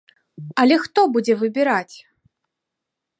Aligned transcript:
Але 0.61 0.75
хто 0.85 0.99
будзе 1.17 1.33
выбіраць? 1.43 1.95